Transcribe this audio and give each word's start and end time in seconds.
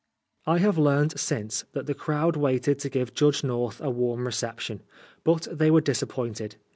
'* 0.27 0.47
I 0.47 0.57
have 0.57 0.79
learnt 0.79 1.19
since 1.19 1.63
that 1.73 1.85
the 1.85 1.93
crowd 1.93 2.35
waited 2.35 2.79
to 2.79 2.89
give 2.89 3.13
Judge 3.13 3.43
North 3.43 3.79
a 3.81 3.91
warm 3.91 4.25
reception. 4.25 4.81
But 5.23 5.47
they 5.51 5.69
were 5.69 5.79
disap 5.79 6.09
pointed. 6.09 6.55